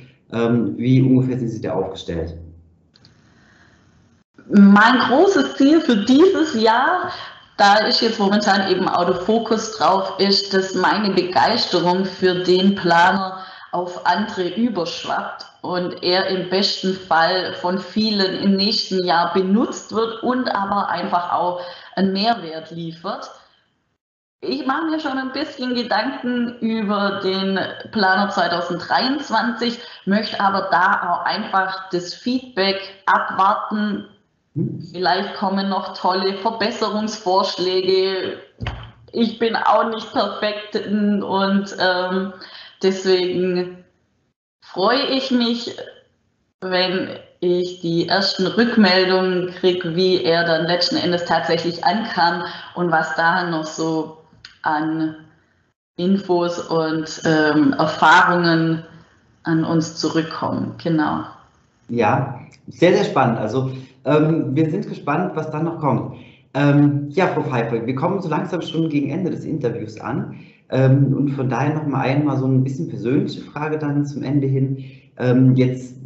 wie 0.77 1.01
ungefähr 1.01 1.39
sind 1.39 1.49
Sie 1.49 1.61
da 1.61 1.75
aufgestellt? 1.75 2.37
Mein 4.49 4.99
großes 5.01 5.55
Ziel 5.55 5.81
für 5.81 5.97
dieses 5.97 6.55
Jahr, 6.55 7.11
da 7.57 7.79
ist 7.87 8.03
jetzt 8.03 8.19
momentan 8.19 8.71
eben 8.71 8.89
Autofokus 8.89 9.77
drauf, 9.79 10.19
ist, 10.19 10.53
dass 10.53 10.75
meine 10.75 11.11
Begeisterung 11.11 12.05
für 12.05 12.35
den 12.43 12.75
Planer 12.75 13.45
auf 13.73 14.07
andere 14.07 14.49
überschwappt 14.49 15.47
und 15.63 16.03
er 16.03 16.27
im 16.27 16.51
besten 16.51 16.95
Fall 16.95 17.55
von 17.55 17.79
vielen 17.79 18.41
im 18.41 18.57
nächsten 18.57 19.05
Jahr 19.05 19.33
benutzt 19.33 19.93
wird 19.93 20.23
und 20.23 20.49
aber 20.55 20.91
einfach 20.91 21.33
auch 21.33 21.63
einen 21.97 22.13
Mehrwert 22.13 22.71
liefert. 22.71 23.31
Ich 24.41 24.67
mache 24.67 24.85
mir 24.85 25.01
schon 25.01 25.17
ein 25.17 25.33
bisschen 25.33 25.75
Gedanken 25.75 26.59
über 26.59 27.21
den 27.21 27.59
Planer 27.93 28.29
2023, 28.29 29.81
möchte 30.05 30.39
aber 30.39 30.69
da 30.71 31.09
auch 31.11 31.25
einfach 31.25 31.89
das 31.89 32.13
Feedback 32.13 32.79
abwarten, 33.07 34.07
Vielleicht 34.93 35.35
kommen 35.35 35.69
noch 35.69 35.97
tolle 35.97 36.35
Verbesserungsvorschläge. 36.35 38.39
Ich 39.13 39.39
bin 39.39 39.57
auch 39.57 39.91
nicht 39.91 40.13
perfekt 40.13 40.77
und 40.77 41.77
ähm, 41.81 42.33
deswegen 42.83 43.85
freue 44.63 45.07
ich 45.07 45.33
mich, 45.33 45.77
wenn 46.61 47.19
ich 47.41 47.81
die 47.81 48.09
ersten 48.09 48.47
Rückmeldungen 48.47 49.51
kriege, 49.51 49.97
wie 49.97 50.23
er 50.23 50.45
dann 50.45 50.67
letzten 50.67 50.97
Endes 50.97 51.25
tatsächlich 51.25 51.85
ankam 51.85 52.45
und 52.75 52.93
was 52.93 53.15
da 53.17 53.51
noch 53.51 53.65
so 53.65 54.19
an 54.63 55.17
Infos 55.97 56.61
und 56.61 57.23
ähm, 57.25 57.73
Erfahrungen 57.75 58.85
an 59.43 59.65
uns 59.65 59.97
zurückkommen. 59.97 60.77
Genau. 60.83 61.25
Ja, 61.89 62.41
sehr, 62.69 62.95
sehr 62.95 63.05
spannend. 63.05 63.39
Also 63.39 63.73
ähm, 64.05 64.55
wir 64.55 64.71
sind 64.71 64.89
gespannt, 64.89 65.33
was 65.35 65.51
dann 65.51 65.65
noch 65.65 65.79
kommt. 65.79 66.17
Ähm, 66.55 67.09
ja, 67.11 67.27
Frau 67.29 67.43
Pfeiffer, 67.43 67.85
wir 67.85 67.95
kommen 67.95 68.21
so 68.21 68.29
langsam 68.29 68.63
schon 68.63 68.89
gegen 68.89 69.11
Ende 69.11 69.31
des 69.31 69.45
Interviews 69.45 70.01
an. 70.01 70.37
Ähm, 70.71 71.15
und 71.15 71.31
von 71.31 71.49
daher 71.49 71.75
noch 71.75 71.87
mal 71.87 72.01
einmal 72.01 72.37
so 72.39 72.47
ein 72.47 72.65
bisschen 72.65 72.89
persönliche 72.89 73.41
Frage 73.43 73.79
dann 73.79 74.07
zum 74.07 74.23
Ende 74.23 74.47
hin. 74.47 74.85
Ähm, 75.19 75.55
jetzt 75.55 75.97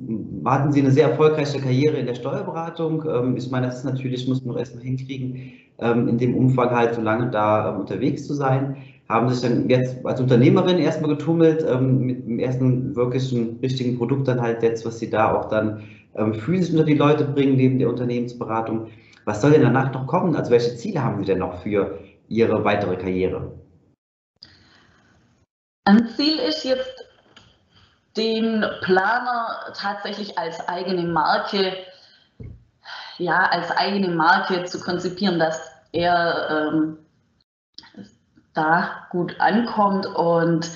warten 0.42 0.72
Sie 0.72 0.80
eine 0.80 0.90
sehr 0.90 1.11
erfolgreiche 1.11 1.61
Karriere 1.61 1.96
in 1.96 2.06
der 2.06 2.14
Steuerberatung. 2.14 3.04
Ähm, 3.08 3.37
ich 3.37 3.50
meine, 3.50 3.66
das 3.66 3.78
ist 3.78 3.84
natürlich, 3.84 4.26
muss 4.26 4.44
man 4.44 4.54
noch 4.54 4.58
erstmal 4.58 4.84
hinkriegen, 4.84 5.52
ähm, 5.78 6.08
in 6.08 6.18
dem 6.18 6.34
Umfang 6.34 6.70
halt 6.70 6.94
so 6.94 7.00
lange 7.00 7.30
da 7.30 7.76
unterwegs 7.76 8.26
zu 8.26 8.34
sein. 8.34 8.76
Haben 9.08 9.30
sich 9.30 9.40
dann 9.40 9.70
jetzt 9.70 10.04
als 10.04 10.20
Unternehmerin 10.20 10.78
erstmal 10.78 11.08
getummelt, 11.08 11.64
mit 11.80 12.26
dem 12.26 12.38
ersten 12.38 12.94
wirklichen 12.94 13.58
richtigen 13.62 13.96
Produkt 13.96 14.28
dann 14.28 14.42
halt 14.42 14.62
jetzt, 14.62 14.84
was 14.84 14.98
Sie 14.98 15.08
da 15.08 15.32
auch 15.34 15.48
dann 15.48 15.80
ähm, 16.14 16.34
physisch 16.34 16.70
unter 16.70 16.84
die 16.84 16.94
Leute 16.94 17.24
bringen 17.24 17.56
neben 17.56 17.78
der 17.78 17.88
Unternehmensberatung. 17.88 18.90
Was 19.24 19.40
soll 19.40 19.52
denn 19.52 19.62
danach 19.62 19.92
noch 19.92 20.06
kommen? 20.06 20.36
Also 20.36 20.50
welche 20.50 20.74
Ziele 20.76 21.02
haben 21.02 21.18
Sie 21.18 21.26
denn 21.26 21.38
noch 21.38 21.62
für 21.62 21.98
Ihre 22.28 22.64
weitere 22.64 22.96
Karriere? 22.96 23.52
Ein 25.84 26.08
Ziel 26.08 26.38
ist 26.38 26.64
jetzt, 26.64 27.04
den 28.16 28.64
Planer 28.82 29.72
tatsächlich 29.76 30.36
als 30.36 30.66
eigene 30.68 31.04
Marke, 31.04 31.72
ja, 33.18 33.46
als 33.50 33.70
eigene 33.70 34.08
Marke 34.08 34.64
zu 34.64 34.80
konzipieren, 34.80 35.38
dass 35.38 35.60
er 35.92 36.72
ähm, 36.74 36.98
da 38.54 39.06
gut 39.10 39.36
ankommt 39.40 40.06
und 40.06 40.68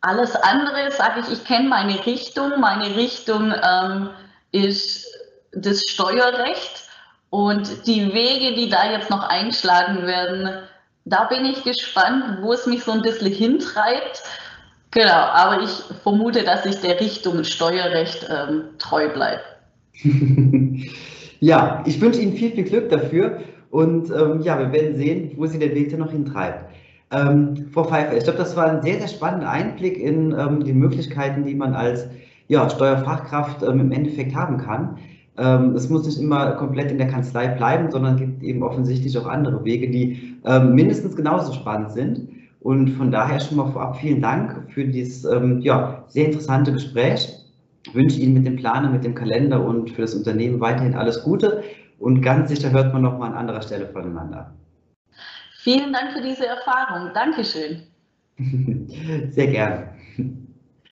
alles 0.00 0.36
andere, 0.36 0.90
sage 0.90 1.20
ich, 1.20 1.32
ich 1.32 1.44
kenne 1.44 1.68
meine 1.68 2.04
Richtung. 2.04 2.60
Meine 2.60 2.96
Richtung 2.96 3.52
ähm, 3.52 4.10
ist 4.54 5.06
das 5.52 5.82
Steuerrecht 5.88 6.84
und 7.30 7.86
die 7.86 8.14
Wege, 8.14 8.54
die 8.54 8.68
da 8.68 8.92
jetzt 8.92 9.10
noch 9.10 9.28
einschlagen 9.28 10.06
werden, 10.06 10.48
da 11.04 11.24
bin 11.24 11.44
ich 11.44 11.64
gespannt, 11.64 12.38
wo 12.40 12.52
es 12.52 12.66
mich 12.66 12.84
so 12.84 12.92
ein 12.92 13.02
bisschen 13.02 13.32
hintreibt. 13.32 14.22
Genau, 14.92 15.10
aber 15.10 15.62
ich 15.62 15.70
vermute, 16.02 16.44
dass 16.44 16.64
ich 16.64 16.76
der 16.76 17.00
Richtung 17.00 17.42
Steuerrecht 17.42 18.28
ähm, 18.30 18.62
treu 18.78 19.08
bleibe. 19.12 19.42
ja, 21.40 21.82
ich 21.84 22.00
wünsche 22.00 22.20
Ihnen 22.20 22.36
viel, 22.36 22.52
viel 22.52 22.64
Glück 22.64 22.90
dafür 22.90 23.42
und 23.70 24.10
ähm, 24.10 24.40
ja, 24.42 24.56
wir 24.58 24.72
werden 24.72 24.94
sehen, 24.94 25.32
wo 25.36 25.46
Sie 25.46 25.58
der 25.58 25.74
Weg 25.74 25.90
dann 25.90 26.00
noch 26.00 26.12
hintreibt. 26.12 26.70
Ähm, 27.10 27.68
Frau 27.72 27.84
Pfeiffer, 27.84 28.16
ich 28.16 28.22
glaube, 28.22 28.38
das 28.38 28.54
war 28.54 28.66
ein 28.66 28.82
sehr, 28.82 28.98
sehr 28.98 29.08
spannender 29.08 29.50
Einblick 29.50 29.98
in 29.98 30.32
ähm, 30.32 30.62
die 30.62 30.72
Möglichkeiten, 30.72 31.44
die 31.44 31.56
man 31.56 31.74
als 31.74 32.06
ja, 32.48 32.68
Steuerfachkraft 32.68 33.62
ähm, 33.62 33.80
im 33.80 33.92
Endeffekt 33.92 34.34
haben 34.34 34.58
kann. 34.58 34.98
Ähm, 35.36 35.74
es 35.74 35.88
muss 35.88 36.06
nicht 36.06 36.18
immer 36.18 36.52
komplett 36.52 36.90
in 36.90 36.98
der 36.98 37.08
Kanzlei 37.08 37.48
bleiben, 37.48 37.90
sondern 37.90 38.16
gibt 38.16 38.42
eben 38.42 38.62
offensichtlich 38.62 39.16
auch 39.18 39.26
andere 39.26 39.64
Wege, 39.64 39.90
die 39.90 40.36
ähm, 40.44 40.74
mindestens 40.74 41.16
genauso 41.16 41.52
spannend 41.52 41.92
sind. 41.92 42.28
Und 42.60 42.90
von 42.90 43.10
daher 43.10 43.40
schon 43.40 43.58
mal 43.58 43.70
vorab 43.72 43.98
vielen 43.98 44.22
Dank 44.22 44.72
für 44.72 44.84
dieses 44.84 45.24
ähm, 45.24 45.60
ja, 45.60 46.04
sehr 46.08 46.26
interessante 46.26 46.72
Gespräch. 46.72 47.28
Ich 47.86 47.94
wünsche 47.94 48.18
Ihnen 48.18 48.34
mit 48.34 48.46
dem 48.46 48.56
Planer, 48.56 48.88
mit 48.88 49.04
dem 49.04 49.14
Kalender 49.14 49.62
und 49.62 49.90
für 49.90 50.02
das 50.02 50.14
Unternehmen 50.14 50.60
weiterhin 50.60 50.94
alles 50.94 51.22
Gute. 51.22 51.62
Und 51.98 52.22
ganz 52.22 52.48
sicher 52.48 52.70
hört 52.70 52.92
man 52.92 53.02
noch 53.02 53.18
mal 53.18 53.28
an 53.28 53.34
anderer 53.34 53.60
Stelle 53.60 53.86
voneinander. 53.86 54.54
Vielen 55.58 55.92
Dank 55.92 56.12
für 56.12 56.22
diese 56.22 56.46
Erfahrung. 56.46 57.10
Dankeschön. 57.14 57.82
Sehr 59.30 59.46
gerne. 59.46 59.93